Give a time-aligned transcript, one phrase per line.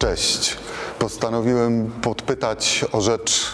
[0.00, 0.56] Cześć.
[0.98, 3.46] Postanowiłem podpytać o rzecz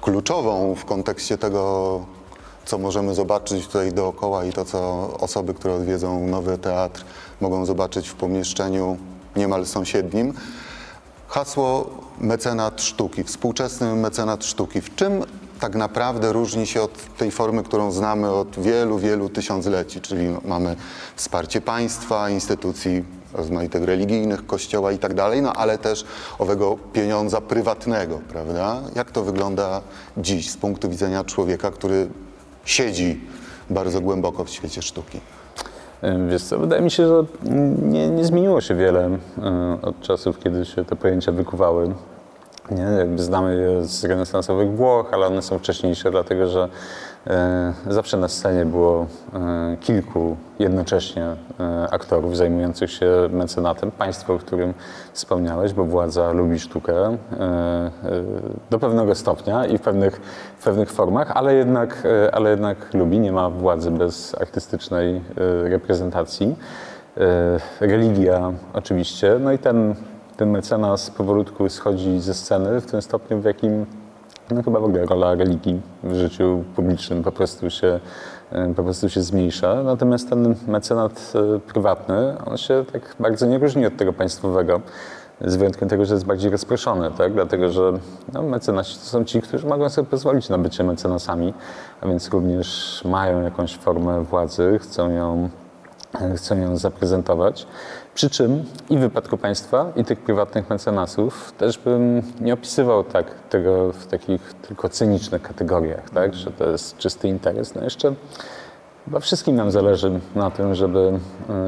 [0.00, 2.04] kluczową w kontekście tego,
[2.64, 7.04] co możemy zobaczyć tutaj dookoła i to, co osoby, które odwiedzą nowy teatr,
[7.40, 8.96] mogą zobaczyć w pomieszczeniu
[9.36, 10.34] niemal sąsiednim.
[11.28, 14.80] Hasło mecenat sztuki, współczesny mecenat sztuki.
[14.80, 15.24] W czym
[15.64, 20.76] tak naprawdę różni się od tej formy, którą znamy od wielu, wielu tysiącleci, czyli mamy
[21.16, 26.04] wsparcie państwa, instytucji rozmaitych religijnych, kościoła i tak dalej, no ale też
[26.38, 28.80] owego pieniądza prywatnego, prawda?
[28.94, 29.80] Jak to wygląda
[30.16, 32.08] dziś z punktu widzenia człowieka, który
[32.64, 33.20] siedzi
[33.70, 35.20] bardzo głęboko w świecie sztuki?
[36.28, 37.24] Wiesz co, wydaje mi się, że
[37.82, 41.94] nie, nie zmieniło się wiele e, od czasów, kiedy się te pojęcia wykuwały.
[42.70, 42.82] Nie?
[42.82, 46.68] Jakby znamy je z renesansowych Włoch, ale one są wcześniejsze, dlatego że
[47.26, 53.90] e, zawsze na scenie było e, kilku jednocześnie e, aktorów zajmujących się mecenatem.
[53.90, 54.74] Państwo, o którym
[55.12, 57.16] wspomniałeś, bo władza lubi sztukę
[58.70, 60.20] do pewnego stopnia i w pewnych,
[60.58, 63.18] w pewnych formach, ale jednak, ale jednak lubi.
[63.18, 65.22] Nie ma władzy bez artystycznej
[65.64, 66.56] reprezentacji.
[67.80, 69.94] Religia oczywiście, no i ten
[70.36, 73.86] ten mecenas powolutku schodzi ze sceny w tym stopniu, w jakim
[74.50, 78.00] no chyba w ogóle rola religii w życiu publicznym po prostu się,
[78.52, 79.82] e, po prostu się zmniejsza.
[79.82, 84.80] Natomiast ten mecenat e, prywatny, on się tak bardzo nie różni od tego państwowego.
[85.40, 87.32] Z wyjątkiem tego, że jest bardziej rozproszony, tak?
[87.32, 87.92] dlatego że
[88.32, 91.54] no, mecenasi to są ci, którzy mogą sobie pozwolić na bycie mecenasami,
[92.00, 95.48] a więc również mają jakąś formę władzy, chcą ją,
[96.20, 97.66] e, chcą ją zaprezentować.
[98.14, 103.92] Przy czym i wypadku państwa, i tych prywatnych mecenasów też bym nie opisywał tak tego
[103.92, 106.34] w takich tylko cynicznych kategoriach, tak?
[106.34, 107.74] że to jest czysty interes.
[107.74, 108.14] No jeszcze
[109.04, 111.12] chyba wszystkim nam zależy na tym, żeby,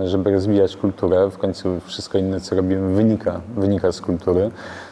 [0.05, 1.31] żeby rozwijać kulturę.
[1.31, 4.51] W końcu wszystko inne, co robimy, wynika, wynika z kultury.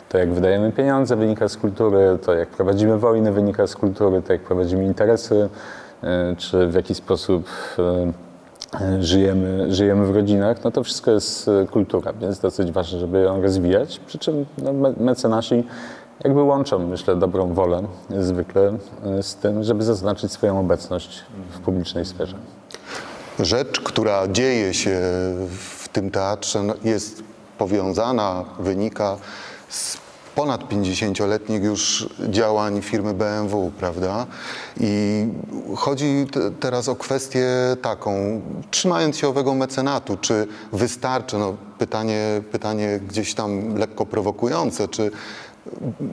[0.08, 4.32] To jak wydajemy pieniądze, wynika z kultury, to jak prowadzimy wojny, wynika z kultury, to
[4.32, 5.48] jak prowadzimy interesy,
[6.04, 7.48] y, czy w jaki sposób
[7.78, 8.33] y,
[9.00, 13.42] żyjemy, żyjemy w rodzinach, no to wszystko jest e, kultura, więc dosyć ważne, żeby ją
[13.42, 14.00] rozwijać.
[14.06, 15.64] Przy czym no, mecenasi
[16.24, 17.82] jakby łączą, myślę, dobrą wolę
[18.18, 22.36] zwykle e, z tym, żeby zaznaczyć swoją obecność w publicznej sferze.
[23.38, 25.00] Rzecz, która dzieje się
[25.48, 27.22] w tym teatrze, no, jest
[27.58, 29.16] powiązana, wynika
[29.68, 30.03] z
[30.34, 34.26] ponad 50-letnich już działań firmy BMW, prawda?
[34.80, 35.26] I
[35.76, 36.26] chodzi
[36.60, 37.46] teraz o kwestię
[37.82, 38.40] taką,
[38.70, 45.10] trzymając się owego mecenatu, czy wystarczy, no pytanie, pytanie gdzieś tam lekko prowokujące, czy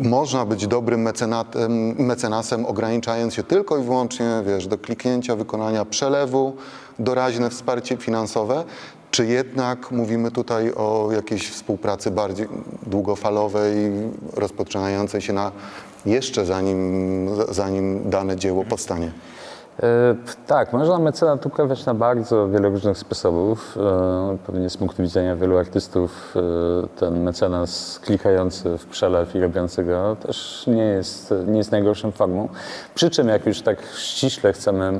[0.02, 6.56] można być dobrym mecenatem, mecenasem, ograniczając się tylko i wyłącznie, wiesz, do kliknięcia, wykonania przelewu,
[7.00, 8.64] doraźne wsparcie finansowe,
[9.12, 12.48] czy jednak mówimy tutaj o jakiejś współpracy bardziej
[12.88, 13.76] długofalowej,
[14.34, 15.52] rozpoczynającej się na
[16.06, 19.12] jeszcze zanim, zanim dane dzieło powstanie?
[19.84, 20.16] E,
[20.48, 23.78] tak, można mecenat uprawiać na bardzo wiele różnych sposobów.
[23.78, 29.84] E, pewnie z punktu widzenia wielu artystów e, ten mecenas klikający w przelew i robiący
[29.84, 32.50] go też nie jest, nie jest najgorszą formą.
[32.96, 35.00] Przy czym jak już tak ściśle chcemy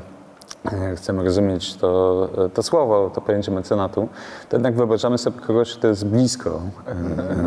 [0.96, 4.08] chcemy rozumieć to, to słowo, to pojęcie mecenatu,
[4.48, 6.60] to jednak wyobrażamy sobie kogoś, kto jest blisko,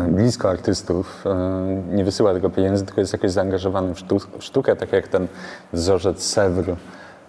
[0.08, 1.24] blisko artystów,
[1.90, 3.98] nie wysyła tego pieniędzy, tylko jest jakoś zaangażowany w,
[4.38, 5.28] sztukę, tak jak ten
[5.72, 6.76] wzorzec Sèvres,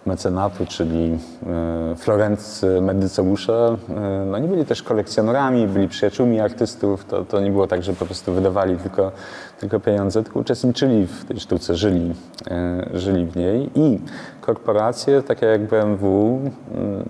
[0.08, 7.24] mecenatu, czyli e, florenccy medyceusze, e, no oni byli też kolekcjonerami, byli przyjaciółmi artystów, to,
[7.24, 9.12] to nie było tak, że po prostu wydawali tylko,
[9.60, 12.14] tylko pieniądze, tylko uczestniczyli w tej sztuce, żyli,
[12.50, 13.98] e, żyli w niej i
[14.40, 16.40] korporacje takie jak BMW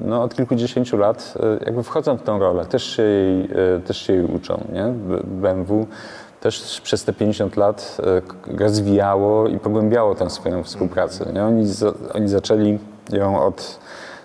[0.00, 1.34] no, od kilkudziesięciu lat
[1.66, 3.48] jakby wchodzą w tą rolę, też się jej,
[3.87, 4.64] też się jej uczą.
[4.72, 4.92] Nie?
[5.25, 5.87] BMW
[6.41, 7.97] też przez te 50 lat
[8.49, 11.32] e, rozwijało i pogłębiało tę swoją współpracę.
[11.32, 11.44] Nie?
[11.44, 11.65] Oni,
[12.15, 12.78] oni zaczęli
[13.12, 13.78] ją od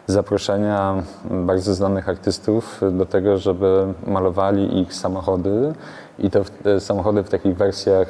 [0.07, 5.74] zaproszenia bardzo znanych artystów do tego, żeby malowali ich samochody
[6.19, 8.07] i to te samochody w takich wersjach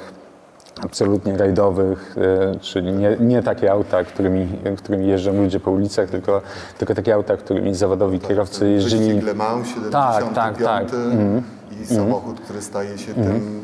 [0.81, 4.47] absolutnie rajdowych, e, czyli nie, nie, takie auta, którymi,
[4.77, 6.41] którymi jeżdżą ludzie po ulicach, tylko,
[6.77, 9.05] tylko takie auta, którymi zawodowi tak, kierowcy jeździli.
[9.05, 10.93] Wyścig Le Mans, 75 tak, tak, tak.
[10.93, 11.43] Mm.
[11.81, 13.27] i samochód, który staje się mm.
[13.27, 13.63] tym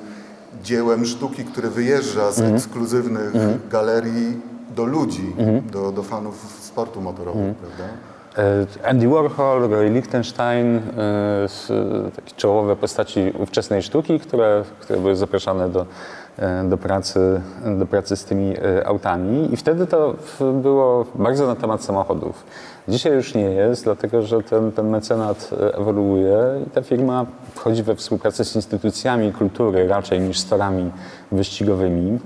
[0.64, 2.56] dziełem sztuki, które wyjeżdża z mm.
[2.56, 3.60] ekskluzywnych mm.
[3.70, 4.42] galerii
[4.76, 5.62] do ludzi, mm.
[5.72, 7.94] do, do fanów sportu motorowego, prawda?
[8.38, 10.82] E, Andy Warhol, Roy Lichtenstein, e,
[12.16, 15.86] takie czołowe postaci ówczesnej sztuki, które, które były zapraszane do, e,
[16.70, 17.42] do pracy,
[17.80, 20.16] do pracy z tymi e, autami i wtedy to
[20.62, 22.44] było bardzo na temat samochodów.
[22.88, 26.38] Dzisiaj już nie jest, dlatego że ten, ten mecenat e, ewoluuje
[26.68, 27.26] i ta firma
[27.56, 30.92] wchodzi we współpracę z instytucjami kultury raczej niż z torami
[31.32, 32.20] wyścigowymi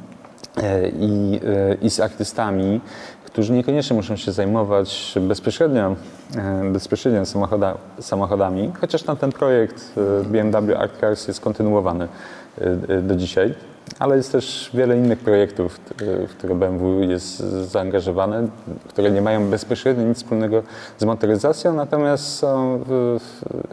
[0.58, 2.82] e, i, e, i z artystami,
[3.26, 5.96] którzy niekoniecznie muszą się zajmować bezpośrednio,
[6.36, 12.66] e, bezpośrednio samochoda, samochodami, chociaż na ten projekt e, BMW Art Cars jest kontynuowany e,
[12.98, 13.54] e, do dzisiaj.
[14.00, 15.80] Ale jest też wiele innych projektów,
[16.28, 17.40] w które BMW jest
[17.72, 18.48] zaangażowane,
[18.88, 20.64] które nie mają bezpośrednio nic wspólnego
[20.98, 22.80] z motoryzacją, natomiast są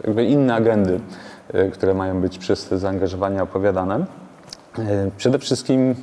[0.03, 0.99] jakby inne agendy,
[1.53, 4.05] e, które mają być przez te zaangażowania opowiadane.
[4.79, 5.95] E, Przede wszystkim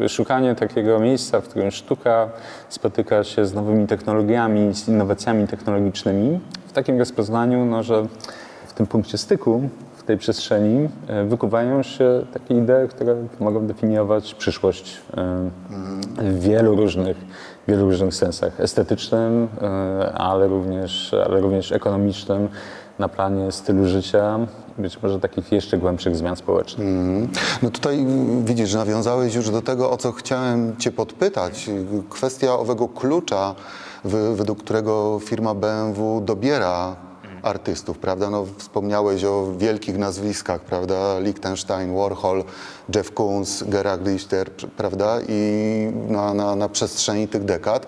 [0.00, 2.28] e, szukanie takiego miejsca, w którym sztuka
[2.68, 8.06] spotyka się z nowymi technologiami, z innowacjami technologicznymi, w takim rozpoznaniu, no, że
[8.66, 9.68] w tym punkcie styku,
[10.06, 15.50] tej przestrzeni e, wykuwają się takie idee, które mogą definiować przyszłość e,
[16.18, 17.16] w wielu różnych,
[17.68, 18.60] wielu różnych sensach.
[18.60, 22.48] Estetycznym, e, ale również, ale również ekonomicznym,
[22.98, 24.38] na planie stylu życia,
[24.78, 26.88] być może takich jeszcze głębszych zmian społecznych.
[27.62, 31.70] No tutaj mm, widzisz, że nawiązałeś już do tego, o co chciałem Cię podpytać.
[32.08, 33.54] Kwestia owego klucza,
[34.34, 36.96] według którego firma BMW dobiera
[37.44, 38.30] artystów, prawda?
[38.30, 41.18] No, wspomniałeś o wielkich nazwiskach, prawda?
[41.18, 42.44] Liechtenstein, Warhol,
[42.94, 45.18] Jeff Koons, Gerhard Richter, pr- prawda?
[45.28, 47.86] I na, na, na przestrzeni tych dekad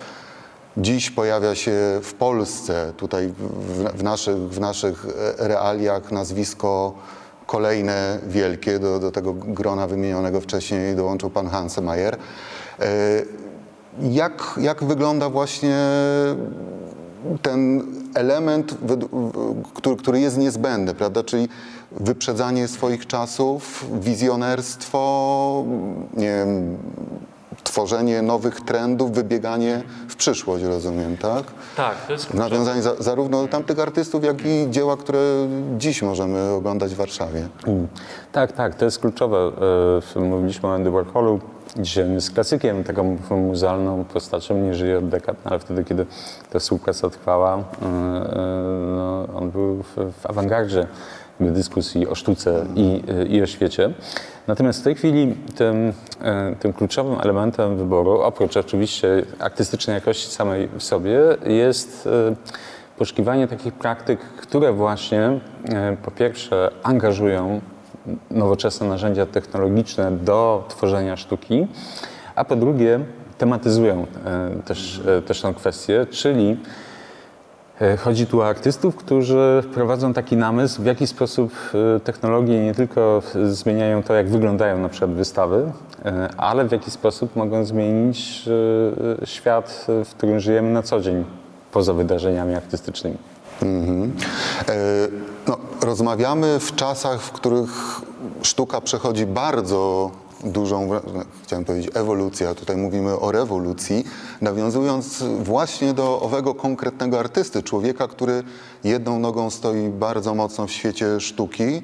[0.79, 1.71] Dziś pojawia się
[2.03, 5.05] w Polsce, tutaj w, w, naszych, w naszych
[5.37, 6.93] realiach nazwisko
[7.45, 12.17] kolejne wielkie, do, do tego grona wymienionego wcześniej dołączył pan Hansemeyer.
[12.79, 12.87] E,
[14.01, 15.77] Jak, jak wygląda właśnie
[17.41, 17.83] ten
[18.15, 18.75] element,
[19.73, 21.23] który, który jest niezbędny, prawda?
[21.23, 21.47] Czyli
[21.91, 25.63] wyprzedzanie swoich czasów, wizjonerstwo,
[26.13, 26.77] nie wiem,
[27.63, 31.43] tworzenie nowych trendów, wybieganie w przyszłość, rozumiem, tak?
[31.75, 35.19] Tak, to jest W nawiązaniu za, zarówno do tamtych artystów, jak i dzieła, które
[35.77, 37.47] dziś możemy oglądać w Warszawie.
[37.67, 37.87] Mm.
[38.31, 39.51] Tak, tak, to jest kluczowe.
[40.15, 41.39] E, Mówiliśmy o Andy Warholu.
[41.79, 46.05] Dzisiaj jest klasykiem, taką muzealną postacią, nie żyje od dekad, no ale wtedy, kiedy
[46.49, 47.89] ta współpraca trwała, e, e,
[48.95, 50.87] no, on był w, w awangardzie
[51.39, 53.93] dyskusji o sztuce i, e, i o świecie.
[54.47, 55.93] Natomiast w tej chwili tym,
[56.59, 59.07] tym kluczowym elementem wyboru, oprócz oczywiście
[59.39, 62.09] artystycznej jakości samej w sobie, jest
[62.97, 65.39] poszukiwanie takich praktyk, które właśnie
[66.03, 67.61] po pierwsze angażują
[68.31, 71.67] nowoczesne narzędzia technologiczne do tworzenia sztuki,
[72.35, 72.99] a po drugie
[73.37, 76.57] tematyzują e, też, e, też tę kwestię, czyli
[77.81, 81.53] e, chodzi tu o artystów, którzy wprowadzą taki namysł, w jaki sposób
[82.03, 85.71] technologie nie tylko zmieniają to, jak wyglądają na przykład wystawy,
[86.37, 88.49] ale w jaki sposób mogą zmienić
[89.25, 91.23] świat, w którym żyjemy na co dzień,
[91.71, 93.17] poza wydarzeniami artystycznymi.
[93.61, 94.11] Mhm.
[94.69, 94.73] E,
[95.47, 98.01] No, rozmawiamy w czasach, w których
[98.41, 100.11] sztuka przechodzi bardzo
[100.43, 100.89] dużą,
[101.43, 104.03] chciałem powiedzieć, ewolucję, a tutaj mówimy o rewolucji,
[104.41, 108.43] nawiązując właśnie do owego konkretnego artysty, człowieka, który
[108.83, 111.81] jedną nogą stoi bardzo mocno w świecie sztuki,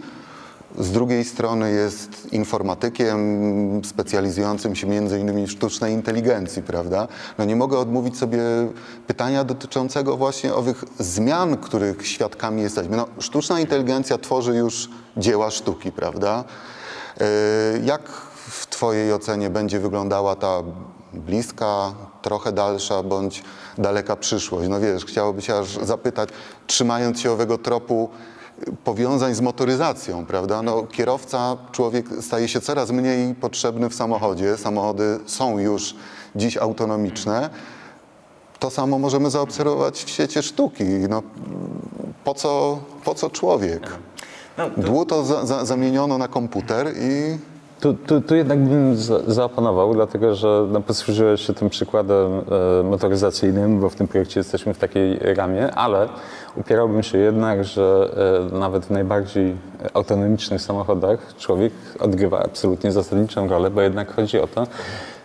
[0.78, 7.08] z drugiej strony jest informatykiem specjalizującym się między innymi w sztucznej inteligencji, prawda?
[7.38, 8.40] No nie mogę odmówić sobie
[9.08, 12.98] pytania dotyczącego właśnie owych zmian, których świadkami jesteśmy.
[12.98, 16.44] No, sztuczna inteligencja tworzy już dzieła sztuki, prawda?
[17.20, 17.26] Yy,
[17.84, 18.02] Jak
[18.50, 20.62] w Twojej ocenie będzie wyglądała ta
[21.14, 23.44] bliska, trochę dalsza bądź
[23.78, 24.70] daleka przyszłość?
[24.70, 26.30] No wiesz, chciałoby się aż zapytać,
[26.68, 28.10] trzymając się owego tropu
[28.84, 30.62] powiązań z motoryzacją, prawda?
[30.62, 34.58] No, kierowca, człowiek staje się coraz mniej potrzebny w samochodzie.
[34.58, 35.96] Samochody są już
[36.36, 37.50] dziś autonomiczne.
[38.60, 40.84] To samo możemy zaobserwować w świecie sztuki.
[41.10, 41.24] No,
[42.24, 43.90] po, co, po co człowiek?
[44.58, 47.38] No, to, Dłuto za, za, zamieniono na komputer i
[47.84, 52.32] Tu, tu, tu jednak bym za, zaoponował, dlatego że no, posłużyłeś się tym przykładem
[52.80, 56.10] e, motoryzacyjnym, bo w tym projekcie jesteśmy w takiej ramie, ale
[56.56, 58.10] upierałbym się jednak, że
[58.52, 59.56] e, nawet w najbardziej
[59.94, 64.68] autonomicznych samochodach człowiek odgrywa absolutnie zasadniczą rolę, bo jednak chodzi o to,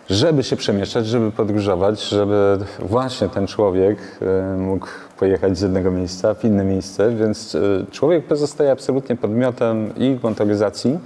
[0.09, 4.87] żeby się przemieszczać, żeby podróżować, żeby właśnie ten człowiek e, mógł
[5.19, 7.59] pojechać z jednego miejsca w inne miejsce, więc e,
[7.91, 10.99] człowiek pozostaje absolutnie podmiotem i motoryzacji,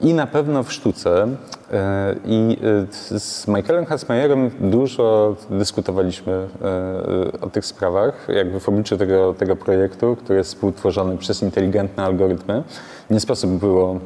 [0.00, 1.28] i na pewno w sztuce.
[1.72, 2.56] E, I
[3.12, 9.56] e, z Michaelem Hatzmayerem dużo dyskutowaliśmy e, o tych sprawach, jakby w obliczu tego, tego
[9.56, 12.62] projektu, który jest współtworzony przez inteligentne algorytmy.
[13.10, 14.00] Nie sposób było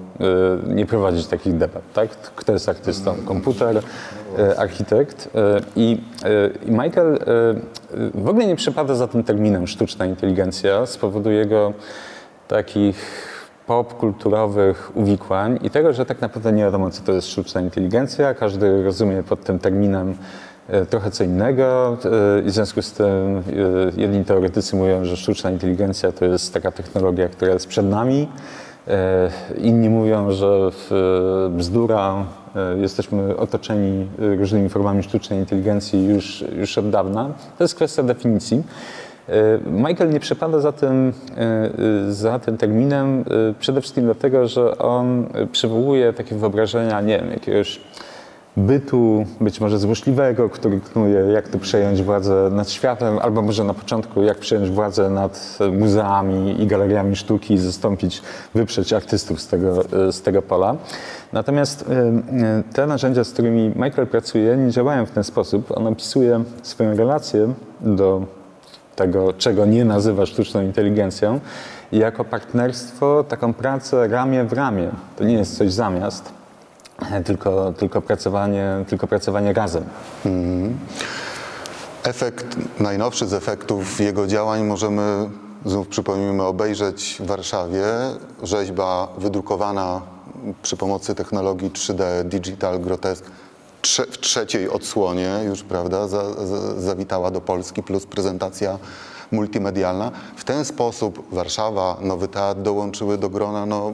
[0.66, 2.10] nie prowadzić takich debat, tak?
[2.10, 3.16] Kto jest artystą?
[3.24, 3.82] Komputer,
[4.56, 5.28] architekt.
[5.76, 6.00] I,
[6.66, 7.18] Michael
[8.14, 11.72] w ogóle nie przepada za tym terminem sztuczna inteligencja z powodu jego
[12.48, 13.33] takich
[13.66, 18.34] popkulturowych uwikłań i tego, że tak naprawdę nie wiadomo, co to jest sztuczna inteligencja.
[18.34, 20.14] Każdy rozumie pod tym terminem
[20.68, 21.96] e, trochę co innego
[22.36, 23.42] e, i w związku z tym e,
[23.96, 28.28] jedni teoretycy mówią, że sztuczna inteligencja to jest taka technologia, która jest przed nami.
[29.58, 30.70] Inni mówią, że
[31.50, 32.24] bzdura,
[32.76, 37.30] jesteśmy otoczeni różnymi formami sztucznej inteligencji już, już od dawna.
[37.58, 38.62] To jest kwestia definicji.
[39.28, 43.24] E, Michael nie przepada za tym, e, za tym terminem e,
[43.58, 47.80] przede wszystkim dlatego, że on przywołuje takie wyobrażenia, nie wiem, jakiegoś
[48.56, 53.74] bytu, być może złośliwego, który knuje, jak tu przejąć władzę nad światem, albo może na
[53.74, 58.22] początku, jak przejąć władzę nad muzeami i galeriami sztuki i zastąpić,
[58.54, 60.76] wyprzeć artystów z tego, z tego pola.
[61.32, 61.90] Natomiast
[62.72, 65.70] te narzędzia, z którymi Michael pracuje, nie działają w ten sposób.
[65.70, 68.22] On opisuje swoją relację do
[68.96, 71.40] tego, czego nie nazywa sztuczną inteligencją,
[71.92, 74.90] i jako partnerstwo taką pracę ramię w ramię.
[75.16, 76.32] To nie jest coś zamiast,
[77.24, 79.84] tylko, tylko, pracowanie, tylko pracowanie razem.
[80.26, 80.78] Mm.
[82.02, 85.28] Efekt, najnowszy z efektów jego działań możemy,
[85.64, 87.84] znów przypomnijmy, obejrzeć w Warszawie.
[88.42, 90.00] Rzeźba wydrukowana
[90.62, 93.30] przy pomocy technologii 3D Digital Grotesque
[94.10, 98.78] w trzeciej odsłonie już, prawda, za, za, zawitała do Polski, plus prezentacja
[99.32, 100.12] multimedialna.
[100.36, 103.92] W ten sposób Warszawa, Nowy Teatr dołączyły do grona no,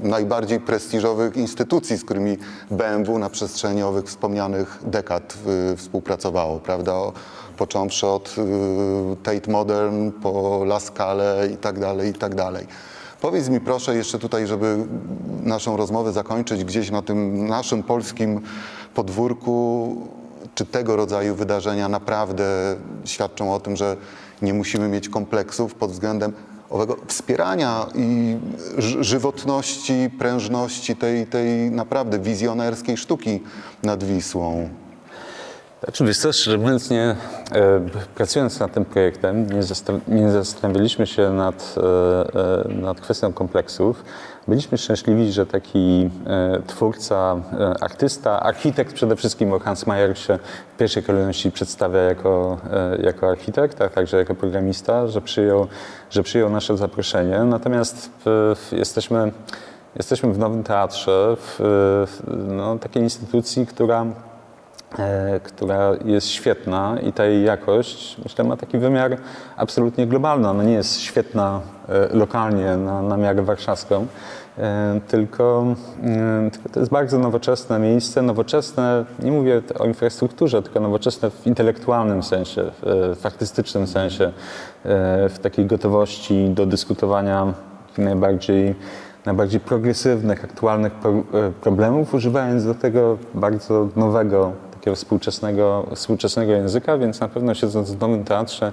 [0.00, 2.38] najbardziej prestiżowych instytucji, z którymi
[2.70, 5.36] BMW na przestrzeni owych wspomnianych dekad
[5.72, 6.92] y, współpracowało, prawda?
[7.56, 12.66] Począwszy od y, Tate Modern po La Scale i tak dalej, i tak dalej.
[13.20, 14.86] Powiedz mi proszę jeszcze tutaj, żeby
[15.42, 18.40] naszą rozmowę zakończyć gdzieś na tym naszym polskim
[18.96, 19.96] podwórku,
[20.54, 23.96] czy tego rodzaju wydarzenia naprawdę świadczą o tym, że
[24.42, 26.32] nie musimy mieć kompleksów pod względem
[26.70, 28.36] owego wspierania i
[29.00, 33.40] żywotności, prężności tej, tej naprawdę wizjonerskiej sztuki
[33.82, 34.68] nad Wisłą.
[35.86, 37.16] Znaczy, wiesz szczerze mówiąc, nie,
[37.52, 37.80] e,
[38.14, 39.60] pracując nad tym projektem, nie,
[40.08, 44.04] nie zastanawialiśmy się nad, e, e, nad kwestią kompleksów.
[44.48, 46.10] Byliśmy szczęśliwi, że taki
[46.66, 47.36] twórca,
[47.80, 50.38] artysta, architekt przede wszystkim, bo Hans Mayer się
[50.74, 52.58] w pierwszej kolejności przedstawia jako,
[53.02, 55.66] jako architekt, a także jako programista, że przyjął,
[56.10, 57.38] że przyjął nasze zaproszenie.
[57.38, 58.10] Natomiast
[58.72, 59.32] jesteśmy,
[59.96, 61.58] jesteśmy w Nowym Teatrze, w
[62.48, 64.06] no, takiej instytucji, która
[65.42, 69.16] która jest świetna i ta jej jakość, myślę, ma taki wymiar
[69.56, 70.48] absolutnie globalny.
[70.48, 74.06] Ona nie jest świetna e, lokalnie na, na miarę warszawską,
[74.58, 75.64] e, tylko,
[76.52, 82.22] tylko to jest bardzo nowoczesne miejsce, nowoczesne, nie mówię o infrastrukturze, tylko nowoczesne w intelektualnym
[82.22, 82.70] sensie,
[83.16, 84.32] w artystycznym sensie,
[85.28, 87.54] w takiej gotowości do dyskutowania
[87.98, 88.74] najbardziej
[89.26, 90.92] najbardziej progresywnych, aktualnych
[91.60, 94.52] problemów, używając do tego bardzo nowego
[94.86, 98.72] takiego współczesnego, współczesnego języka, więc na pewno siedząc w Nowym Teatrze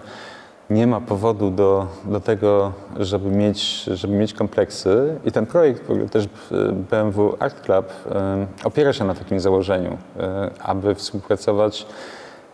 [0.70, 5.16] nie ma powodu do, do tego, żeby mieć, żeby mieć kompleksy.
[5.26, 6.28] I ten projekt, też
[6.92, 7.94] BMW Art Club,
[8.64, 11.86] opiera się na takim założeniu, e, aby współpracować,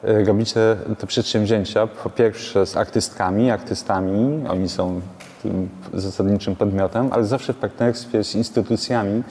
[0.03, 5.01] robić te, te przedsięwzięcia po pierwsze z artystkami, artystami, oni są
[5.93, 9.23] zasadniczym podmiotem, ale zawsze w partnerstwie z instytucjami,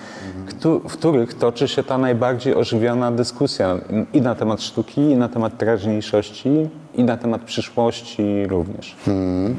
[0.64, 3.78] w których toczy się ta najbardziej ożywiona dyskusja
[4.12, 8.96] i na temat sztuki, i na temat teraźniejszości, i na temat przyszłości również.
[9.04, 9.56] Hmm.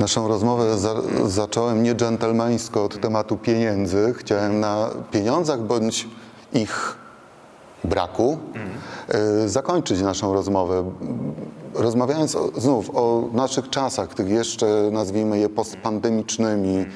[0.00, 0.94] Naszą rozmowę za
[1.24, 4.14] zacząłem nie dżentelmeńsko od tematu pieniędzy.
[4.16, 6.08] Chciałem na pieniądzach bądź
[6.52, 6.96] ich
[7.84, 9.48] braku hmm.
[9.48, 10.84] zakończyć naszą rozmowę
[11.74, 16.86] rozmawiając o, znów o naszych czasach, tych jeszcze nazwijmy je postpandemicznymi,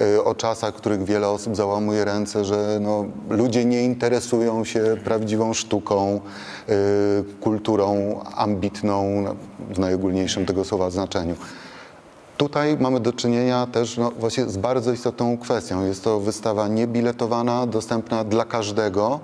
[0.00, 4.96] y, o czasach, w których wiele osób załamuje ręce, że no, ludzie nie interesują się
[5.04, 6.20] prawdziwą sztuką,
[6.68, 6.72] y,
[7.40, 9.24] kulturą ambitną
[9.70, 11.34] w najogólniejszym tego słowa znaczeniu.
[12.36, 15.86] Tutaj mamy do czynienia też no, właśnie z bardzo istotną kwestią.
[15.86, 19.20] Jest to wystawa niebiletowana, dostępna dla każdego.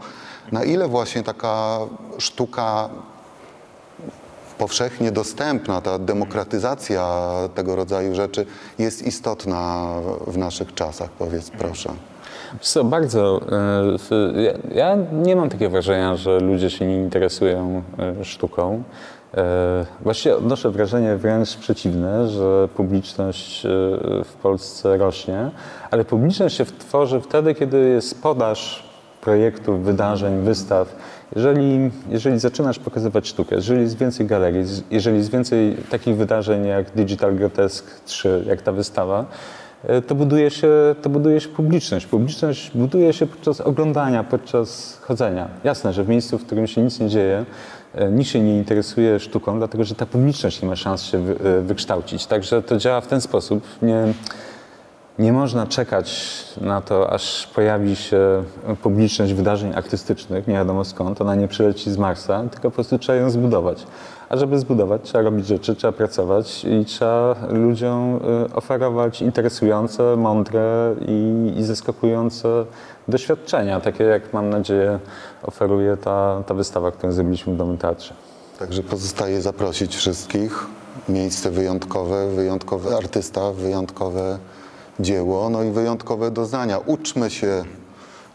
[0.52, 1.78] Na ile właśnie taka
[2.18, 2.88] sztuka
[4.64, 8.46] powszechnie dostępna, ta demokratyzacja tego rodzaju rzeczy
[8.78, 9.86] jest istotna
[10.26, 11.90] w naszych czasach, powiedz proszę.
[12.60, 13.40] Co, bardzo.
[14.12, 17.82] e, Ja, nie mam takiego wrażenia, że ludzie się nie interesują
[18.20, 18.82] e, sztuką.
[19.34, 23.62] E, Właściwie odnoszę wrażenie wręcz przeciwne, że publiczność
[24.24, 25.50] w Polsce rośnie,
[25.90, 28.83] ale publiczność się tworzy wtedy, kiedy jest podaż
[29.24, 30.96] projektów, wydarzeń, wystaw.
[31.36, 36.90] Jeżeli, jeżeli zaczynasz pokazywać sztukę, jeżeli jest więcej galerii, jeżeli jest więcej takich wydarzeń jak
[36.90, 39.24] Digital Grotesque 3, jak ta wystawa,
[39.84, 40.68] e, to buduje, się,
[41.02, 42.06] to buduje się publiczność.
[42.06, 45.48] Publiczność buduje się podczas oglądania, podczas chodzenia.
[45.64, 47.44] Jasne, że w miejscu, w którym się nic nie dzieje,
[47.94, 51.60] e, nikt się nie interesuje sztuką, dlatego że ta publiczność nie ma szans się e,
[51.60, 52.26] wykształcić.
[52.26, 53.62] Także to działa w ten sposób.
[53.82, 54.14] Nie,
[55.18, 58.44] nie można czekać na to, aż pojawi się
[58.82, 63.18] publiczność wydarzeń artystycznych, nie wiadomo skąd, ona nie przyleci z Marsa, tylko po prostu trzeba
[63.18, 63.86] ją zbudować.
[64.28, 70.94] A żeby zbudować, trzeba robić rzeczy, trzeba pracować i trzeba ludziom y, oferować interesujące, mądre
[71.08, 72.64] i, i zaskakujące
[73.08, 74.98] doświadczenia, takie jak mam nadzieję
[75.42, 78.14] oferuje ta, ta wystawa, którą zrobiliśmy w Domym Teatrze.
[78.58, 80.66] Także pozostaje zaprosić wszystkich.
[81.08, 84.38] Miejsce wyjątkowe, wyjątkowy artysta, wyjątkowe
[85.00, 86.78] dzieło, no i wyjątkowe doznania.
[86.78, 87.64] Uczmy się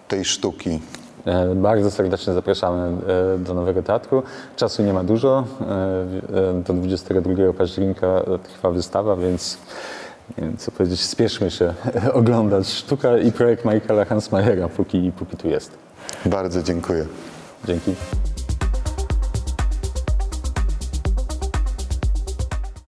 [0.08, 0.80] tej sztuki.
[1.26, 2.98] E, Bardzo serdecznie zapraszamy
[3.36, 4.24] e, do Nowego Teatru.
[4.56, 5.44] Czasu nie ma dużo.
[5.62, 8.08] E, Do 22 października
[8.44, 9.58] trwa wystawa, więc
[10.38, 11.74] nie wiem, co powiedzieć, spieszmy się
[12.14, 15.72] oglądać sztuka i projekt Michaela Hansmayera, póki, póki tu jest.
[16.26, 17.06] Bardzo dziękuję.
[17.66, 17.96] Dzięki.